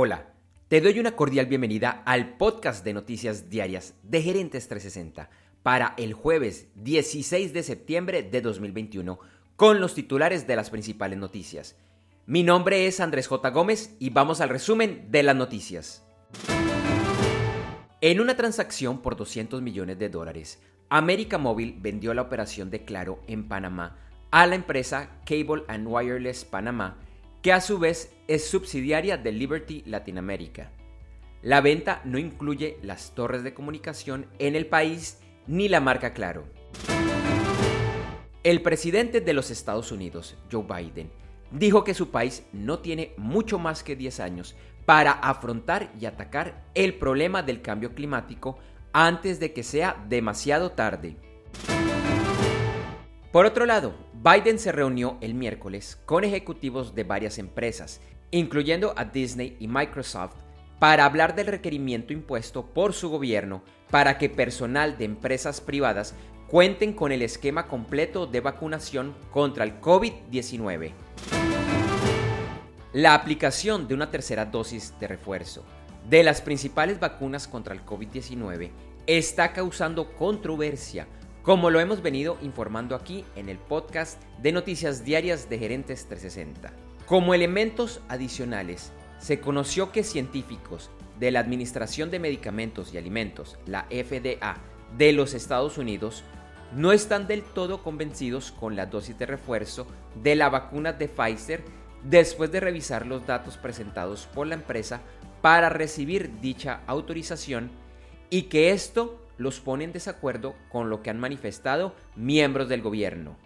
Hola, 0.00 0.26
te 0.68 0.80
doy 0.80 1.00
una 1.00 1.16
cordial 1.16 1.46
bienvenida 1.46 2.04
al 2.06 2.36
podcast 2.36 2.84
de 2.84 2.92
noticias 2.92 3.50
diarias 3.50 3.94
de 4.04 4.22
Gerentes 4.22 4.68
360 4.68 5.28
para 5.64 5.94
el 5.96 6.12
jueves 6.14 6.68
16 6.76 7.52
de 7.52 7.64
septiembre 7.64 8.22
de 8.22 8.40
2021 8.40 9.18
con 9.56 9.80
los 9.80 9.96
titulares 9.96 10.46
de 10.46 10.54
las 10.54 10.70
principales 10.70 11.18
noticias. 11.18 11.74
Mi 12.26 12.44
nombre 12.44 12.86
es 12.86 13.00
Andrés 13.00 13.26
J. 13.26 13.50
Gómez 13.50 13.96
y 13.98 14.10
vamos 14.10 14.40
al 14.40 14.50
resumen 14.50 15.08
de 15.10 15.24
las 15.24 15.34
noticias. 15.34 16.06
En 18.00 18.20
una 18.20 18.36
transacción 18.36 19.02
por 19.02 19.16
200 19.16 19.60
millones 19.62 19.98
de 19.98 20.10
dólares, 20.10 20.62
América 20.90 21.38
Móvil 21.38 21.74
vendió 21.76 22.14
la 22.14 22.22
operación 22.22 22.70
de 22.70 22.84
Claro 22.84 23.20
en 23.26 23.48
Panamá 23.48 23.98
a 24.30 24.46
la 24.46 24.54
empresa 24.54 25.10
Cable 25.24 25.64
and 25.66 25.88
Wireless 25.88 26.44
Panamá 26.44 26.98
que 27.42 27.52
a 27.52 27.60
su 27.60 27.78
vez 27.78 28.12
es 28.26 28.48
subsidiaria 28.48 29.16
de 29.16 29.32
Liberty 29.32 29.82
Latinoamérica. 29.86 30.72
La 31.42 31.60
venta 31.60 32.02
no 32.04 32.18
incluye 32.18 32.78
las 32.82 33.14
torres 33.14 33.44
de 33.44 33.54
comunicación 33.54 34.26
en 34.38 34.56
el 34.56 34.66
país 34.66 35.20
ni 35.46 35.68
la 35.68 35.80
marca 35.80 36.12
Claro. 36.12 36.44
El 38.42 38.62
presidente 38.62 39.20
de 39.20 39.32
los 39.32 39.50
Estados 39.50 39.92
Unidos, 39.92 40.36
Joe 40.50 40.64
Biden, 40.64 41.10
dijo 41.50 41.84
que 41.84 41.94
su 41.94 42.10
país 42.10 42.44
no 42.52 42.80
tiene 42.80 43.12
mucho 43.16 43.58
más 43.58 43.82
que 43.82 43.96
10 43.96 44.20
años 44.20 44.56
para 44.84 45.12
afrontar 45.12 45.92
y 46.00 46.06
atacar 46.06 46.64
el 46.74 46.94
problema 46.94 47.42
del 47.42 47.62
cambio 47.62 47.94
climático 47.94 48.58
antes 48.92 49.38
de 49.38 49.52
que 49.52 49.62
sea 49.62 50.04
demasiado 50.08 50.72
tarde. 50.72 51.16
Por 53.32 53.44
otro 53.44 53.66
lado, 53.66 53.94
Biden 54.14 54.58
se 54.58 54.72
reunió 54.72 55.18
el 55.20 55.34
miércoles 55.34 56.00
con 56.06 56.24
ejecutivos 56.24 56.94
de 56.94 57.04
varias 57.04 57.38
empresas, 57.38 58.00
incluyendo 58.30 58.94
a 58.96 59.04
Disney 59.04 59.54
y 59.60 59.68
Microsoft, 59.68 60.34
para 60.78 61.04
hablar 61.04 61.34
del 61.34 61.48
requerimiento 61.48 62.14
impuesto 62.14 62.64
por 62.64 62.94
su 62.94 63.10
gobierno 63.10 63.62
para 63.90 64.16
que 64.16 64.30
personal 64.30 64.96
de 64.96 65.04
empresas 65.04 65.60
privadas 65.60 66.14
cuenten 66.48 66.94
con 66.94 67.12
el 67.12 67.20
esquema 67.20 67.66
completo 67.68 68.26
de 68.26 68.40
vacunación 68.40 69.14
contra 69.30 69.64
el 69.64 69.78
COVID-19. 69.78 70.92
La 72.94 73.12
aplicación 73.12 73.88
de 73.88 73.94
una 73.94 74.10
tercera 74.10 74.46
dosis 74.46 74.94
de 74.98 75.06
refuerzo 75.06 75.64
de 76.08 76.22
las 76.22 76.40
principales 76.40 76.98
vacunas 76.98 77.46
contra 77.46 77.74
el 77.74 77.84
COVID-19 77.84 78.70
está 79.06 79.52
causando 79.52 80.14
controversia 80.16 81.06
como 81.48 81.70
lo 81.70 81.80
hemos 81.80 82.02
venido 82.02 82.36
informando 82.42 82.94
aquí 82.94 83.24
en 83.34 83.48
el 83.48 83.56
podcast 83.56 84.22
de 84.42 84.52
noticias 84.52 85.02
diarias 85.02 85.48
de 85.48 85.58
Gerentes 85.58 86.04
360. 86.06 86.74
Como 87.06 87.32
elementos 87.32 88.02
adicionales, 88.10 88.92
se 89.18 89.40
conoció 89.40 89.90
que 89.90 90.04
científicos 90.04 90.90
de 91.18 91.30
la 91.30 91.40
Administración 91.40 92.10
de 92.10 92.18
Medicamentos 92.18 92.92
y 92.92 92.98
Alimentos, 92.98 93.56
la 93.64 93.84
FDA, 93.84 94.58
de 94.98 95.12
los 95.14 95.32
Estados 95.32 95.78
Unidos, 95.78 96.22
no 96.74 96.92
están 96.92 97.26
del 97.26 97.42
todo 97.42 97.82
convencidos 97.82 98.52
con 98.52 98.76
la 98.76 98.84
dosis 98.84 99.18
de 99.18 99.24
refuerzo 99.24 99.86
de 100.22 100.36
la 100.36 100.50
vacuna 100.50 100.92
de 100.92 101.08
Pfizer 101.08 101.64
después 102.04 102.52
de 102.52 102.60
revisar 102.60 103.06
los 103.06 103.26
datos 103.26 103.56
presentados 103.56 104.28
por 104.34 104.46
la 104.46 104.54
empresa 104.56 105.00
para 105.40 105.70
recibir 105.70 106.42
dicha 106.42 106.82
autorización 106.86 107.70
y 108.28 108.42
que 108.50 108.72
esto 108.72 109.18
los 109.38 109.60
pone 109.60 109.84
en 109.84 109.92
desacuerdo 109.92 110.54
con 110.68 110.90
lo 110.90 111.02
que 111.02 111.10
han 111.10 111.18
manifestado 111.18 111.94
miembros 112.16 112.68
del 112.68 112.82
gobierno. 112.82 113.36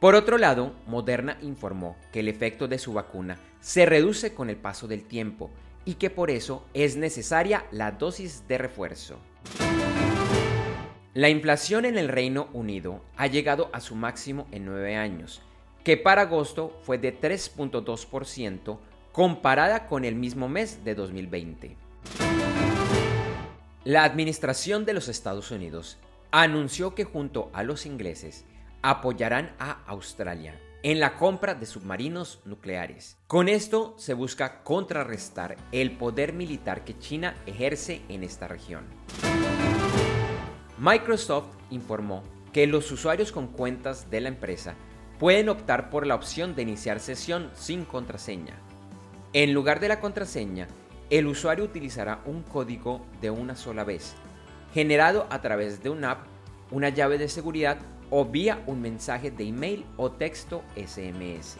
Por 0.00 0.14
otro 0.14 0.38
lado, 0.38 0.74
Moderna 0.86 1.38
informó 1.42 1.96
que 2.12 2.20
el 2.20 2.28
efecto 2.28 2.68
de 2.68 2.78
su 2.78 2.92
vacuna 2.92 3.38
se 3.60 3.86
reduce 3.86 4.34
con 4.34 4.50
el 4.50 4.56
paso 4.56 4.86
del 4.86 5.02
tiempo 5.02 5.50
y 5.84 5.94
que 5.94 6.10
por 6.10 6.30
eso 6.30 6.64
es 6.74 6.96
necesaria 6.96 7.64
la 7.70 7.92
dosis 7.92 8.46
de 8.46 8.58
refuerzo. 8.58 9.18
La 11.14 11.30
inflación 11.30 11.86
en 11.86 11.96
el 11.96 12.08
Reino 12.08 12.48
Unido 12.52 13.02
ha 13.16 13.26
llegado 13.26 13.70
a 13.72 13.80
su 13.80 13.94
máximo 13.94 14.46
en 14.52 14.66
nueve 14.66 14.96
años, 14.96 15.40
que 15.82 15.96
para 15.96 16.22
agosto 16.22 16.78
fue 16.82 16.98
de 16.98 17.18
3.2% 17.18 18.78
comparada 19.12 19.86
con 19.86 20.04
el 20.04 20.14
mismo 20.14 20.46
mes 20.46 20.84
de 20.84 20.94
2020. 20.94 21.76
La 23.86 24.02
administración 24.02 24.84
de 24.84 24.94
los 24.94 25.06
Estados 25.06 25.52
Unidos 25.52 25.96
anunció 26.32 26.96
que 26.96 27.04
junto 27.04 27.50
a 27.52 27.62
los 27.62 27.86
ingleses 27.86 28.44
apoyarán 28.82 29.54
a 29.60 29.84
Australia 29.86 30.60
en 30.82 30.98
la 30.98 31.16
compra 31.16 31.54
de 31.54 31.66
submarinos 31.66 32.40
nucleares. 32.44 33.16
Con 33.28 33.48
esto 33.48 33.94
se 33.96 34.12
busca 34.12 34.64
contrarrestar 34.64 35.56
el 35.70 35.92
poder 35.92 36.32
militar 36.32 36.82
que 36.82 36.98
China 36.98 37.36
ejerce 37.46 38.02
en 38.08 38.24
esta 38.24 38.48
región. 38.48 38.86
Microsoft 40.78 41.54
informó 41.70 42.24
que 42.52 42.66
los 42.66 42.90
usuarios 42.90 43.30
con 43.30 43.46
cuentas 43.46 44.10
de 44.10 44.20
la 44.20 44.30
empresa 44.30 44.74
pueden 45.20 45.48
optar 45.48 45.90
por 45.90 46.08
la 46.08 46.16
opción 46.16 46.56
de 46.56 46.62
iniciar 46.62 46.98
sesión 46.98 47.52
sin 47.54 47.84
contraseña. 47.84 48.58
En 49.32 49.54
lugar 49.54 49.78
de 49.78 49.86
la 49.86 50.00
contraseña, 50.00 50.66
el 51.10 51.26
usuario 51.26 51.64
utilizará 51.64 52.20
un 52.26 52.42
código 52.42 53.06
de 53.20 53.30
una 53.30 53.54
sola 53.54 53.84
vez, 53.84 54.14
generado 54.74 55.26
a 55.30 55.40
través 55.40 55.82
de 55.82 55.90
una 55.90 56.12
app, 56.12 56.26
una 56.70 56.88
llave 56.88 57.18
de 57.18 57.28
seguridad 57.28 57.78
o 58.10 58.24
vía 58.24 58.62
un 58.66 58.80
mensaje 58.80 59.30
de 59.30 59.44
email 59.44 59.84
o 59.96 60.10
texto 60.10 60.62
SMS. 60.74 61.58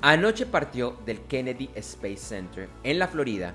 Anoche 0.00 0.46
partió 0.46 0.98
del 1.04 1.20
Kennedy 1.22 1.70
Space 1.74 2.18
Center 2.18 2.68
en 2.84 2.98
la 2.98 3.08
Florida 3.08 3.54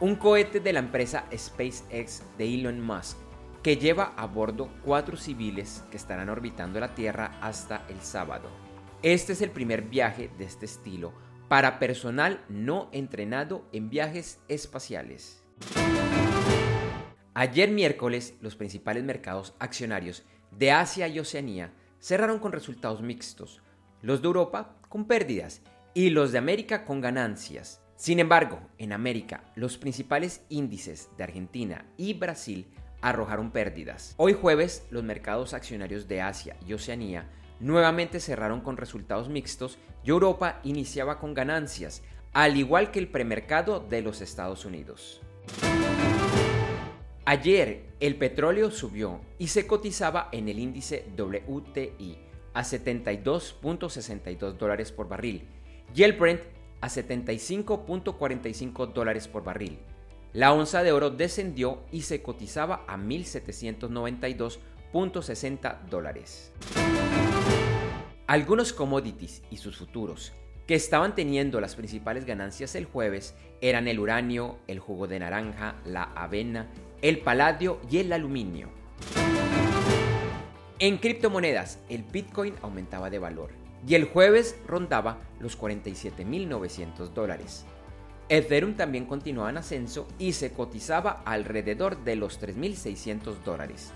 un 0.00 0.16
cohete 0.16 0.60
de 0.60 0.72
la 0.72 0.80
empresa 0.80 1.26
SpaceX 1.36 2.22
de 2.36 2.54
Elon 2.54 2.80
Musk 2.80 3.18
que 3.62 3.76
lleva 3.76 4.14
a 4.16 4.26
bordo 4.26 4.68
cuatro 4.84 5.16
civiles 5.16 5.84
que 5.90 5.96
estarán 5.96 6.28
orbitando 6.28 6.80
la 6.80 6.94
Tierra 6.94 7.38
hasta 7.40 7.84
el 7.88 8.00
sábado. 8.00 8.48
Este 9.02 9.34
es 9.34 9.42
el 9.42 9.50
primer 9.50 9.82
viaje 9.82 10.30
de 10.38 10.44
este 10.44 10.66
estilo 10.66 11.12
para 11.52 11.78
personal 11.78 12.42
no 12.48 12.88
entrenado 12.92 13.68
en 13.74 13.90
viajes 13.90 14.40
espaciales. 14.48 15.44
Ayer 17.34 17.70
miércoles, 17.70 18.36
los 18.40 18.56
principales 18.56 19.04
mercados 19.04 19.54
accionarios 19.58 20.22
de 20.50 20.70
Asia 20.70 21.08
y 21.08 21.18
Oceanía 21.18 21.74
cerraron 22.00 22.38
con 22.38 22.52
resultados 22.52 23.02
mixtos, 23.02 23.60
los 24.00 24.22
de 24.22 24.28
Europa 24.28 24.78
con 24.88 25.04
pérdidas 25.04 25.60
y 25.92 26.08
los 26.08 26.32
de 26.32 26.38
América 26.38 26.86
con 26.86 27.02
ganancias. 27.02 27.82
Sin 27.96 28.18
embargo, 28.18 28.58
en 28.78 28.94
América, 28.94 29.44
los 29.54 29.76
principales 29.76 30.46
índices 30.48 31.10
de 31.18 31.24
Argentina 31.24 31.84
y 31.98 32.14
Brasil 32.14 32.66
arrojaron 33.02 33.50
pérdidas. 33.50 34.14
Hoy 34.16 34.32
jueves, 34.32 34.86
los 34.90 35.04
mercados 35.04 35.52
accionarios 35.52 36.08
de 36.08 36.22
Asia 36.22 36.56
y 36.66 36.72
Oceanía 36.72 37.28
nuevamente 37.62 38.20
cerraron 38.20 38.60
con 38.60 38.76
resultados 38.76 39.30
mixtos 39.30 39.78
y 40.04 40.10
Europa 40.10 40.60
iniciaba 40.64 41.18
con 41.18 41.32
ganancias, 41.32 42.02
al 42.32 42.56
igual 42.56 42.90
que 42.90 42.98
el 42.98 43.06
premercado 43.08 43.78
de 43.80 44.02
los 44.02 44.20
Estados 44.20 44.64
Unidos. 44.64 45.20
Ayer 47.24 47.84
el 48.00 48.16
petróleo 48.16 48.72
subió 48.72 49.20
y 49.38 49.46
se 49.48 49.66
cotizaba 49.66 50.28
en 50.32 50.48
el 50.48 50.58
índice 50.58 51.06
WTI 51.16 52.18
a 52.52 52.62
72.62 52.62 54.58
dólares 54.58 54.90
por 54.90 55.08
barril 55.08 55.46
y 55.94 56.02
el 56.02 56.14
Brent 56.14 56.40
a 56.80 56.88
75.45 56.88 58.92
dólares 58.92 59.28
por 59.28 59.44
barril. 59.44 59.78
La 60.32 60.52
onza 60.52 60.82
de 60.82 60.90
oro 60.90 61.10
descendió 61.10 61.84
y 61.92 62.02
se 62.02 62.22
cotizaba 62.22 62.84
a 62.88 62.96
1.792.60 62.96 65.82
dólares. 65.88 66.50
Algunos 68.32 68.72
commodities 68.72 69.42
y 69.50 69.58
sus 69.58 69.76
futuros 69.76 70.32
que 70.66 70.74
estaban 70.74 71.14
teniendo 71.14 71.60
las 71.60 71.74
principales 71.74 72.24
ganancias 72.24 72.74
el 72.74 72.86
jueves 72.86 73.34
eran 73.60 73.88
el 73.88 74.00
uranio, 74.00 74.56
el 74.68 74.78
jugo 74.78 75.06
de 75.06 75.18
naranja, 75.18 75.74
la 75.84 76.04
avena, 76.04 76.70
el 77.02 77.18
paladio 77.18 77.78
y 77.90 77.98
el 77.98 78.10
aluminio. 78.10 78.70
En 80.78 80.96
criptomonedas, 80.96 81.80
el 81.90 82.04
Bitcoin 82.04 82.54
aumentaba 82.62 83.10
de 83.10 83.18
valor 83.18 83.50
y 83.86 83.96
el 83.96 84.06
jueves 84.06 84.56
rondaba 84.66 85.18
los 85.38 85.60
47.900 85.60 87.08
dólares. 87.12 87.66
Ethereum 88.30 88.76
también 88.76 89.04
continuaba 89.04 89.50
en 89.50 89.58
ascenso 89.58 90.08
y 90.18 90.32
se 90.32 90.54
cotizaba 90.54 91.20
alrededor 91.26 92.02
de 92.02 92.16
los 92.16 92.40
3.600 92.40 93.42
dólares. 93.44 93.92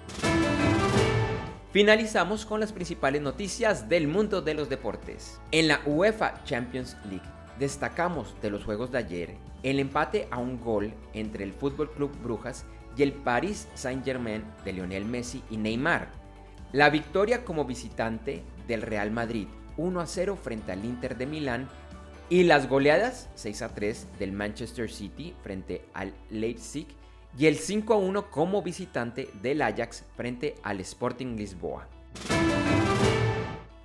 Finalizamos 1.77 2.47
con 2.47 2.59
las 2.59 2.73
principales 2.73 3.21
noticias 3.21 3.87
del 3.87 4.09
mundo 4.09 4.41
de 4.41 4.55
los 4.55 4.71
deportes. 4.71 5.39
En 5.53 5.69
la 5.69 5.83
UEFA 5.85 6.43
Champions 6.45 6.97
League 7.05 7.29
destacamos 7.59 8.35
de 8.41 8.49
los 8.49 8.65
juegos 8.65 8.91
de 8.91 8.97
ayer 8.97 9.35
el 9.63 9.79
empate 9.79 10.27
a 10.31 10.39
un 10.39 10.59
gol 10.59 10.95
entre 11.13 11.45
el 11.45 11.53
Fútbol 11.53 11.93
Club 11.93 12.13
Brujas 12.23 12.65
y 12.97 13.03
el 13.03 13.13
Paris 13.13 13.69
Saint-Germain 13.75 14.43
de 14.65 14.73
Lionel 14.73 15.05
Messi 15.05 15.43
y 15.51 15.59
Neymar. 15.59 16.09
La 16.73 16.89
victoria 16.89 17.45
como 17.45 17.67
visitante 17.67 18.43
del 18.67 18.81
Real 18.81 19.11
Madrid 19.11 19.47
1 19.77 20.01
a 20.01 20.07
0 20.07 20.39
frente 20.43 20.73
al 20.73 20.83
Inter 20.83 21.19
de 21.19 21.27
Milán 21.27 21.69
Y 22.31 22.45
las 22.45 22.71
goleadas 22.71 23.29
6 23.35 23.61
a 23.61 23.75
3 23.75 24.19
del 24.19 24.33
Manchester 24.33 24.91
City 24.91 25.35
frente 25.43 25.85
al 25.93 26.15
Leipzig 26.31 26.87
y 27.39 27.47
el 27.47 27.57
5 27.57 27.95
a 27.95 27.97
1 27.97 28.31
como 28.31 28.63
visitante 28.63 29.29
del 29.43 29.63
Ajax 29.63 30.05
frente 30.17 30.55
al 30.63 30.81
Sporting 30.81 31.37
Lisboa. 31.37 31.87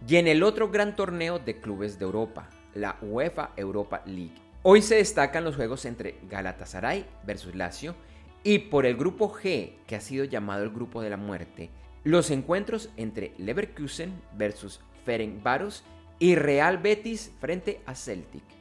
Y 0.08 0.16
en 0.16 0.28
el 0.28 0.44
otro 0.44 0.70
gran 0.70 0.96
torneo 0.96 1.40
de 1.40 1.60
clubes 1.60 2.00
de 2.00 2.06
Europa, 2.06 2.50
la 2.74 2.98
UEFA 3.02 3.52
Europa 3.56 4.02
League. 4.06 4.36
Hoy 4.64 4.82
se 4.82 4.96
destacan 4.96 5.44
los 5.44 5.56
juegos 5.56 5.86
entre 5.86 6.16
Galatasaray 6.30 7.06
versus 7.26 7.56
Lazio 7.56 7.96
y 8.44 8.60
por 8.60 8.86
el 8.86 8.96
grupo 8.96 9.32
G, 9.32 9.74
que 9.86 9.96
ha 9.96 10.02
sido 10.02 10.26
llamado 10.26 10.64
el 10.64 10.70
grupo 10.70 11.02
de 11.02 11.10
la 11.10 11.18
muerte, 11.18 11.70
los 12.04 12.32
encuentros 12.32 12.90
entre 12.98 13.34
Leverkusen 13.38 14.14
versus 14.38 14.80
Ferencváros 15.06 15.84
y 16.20 16.36
Real 16.36 16.78
Betis 16.78 17.32
frente 17.40 17.82
a 17.86 17.96
Celtic. 17.96 18.61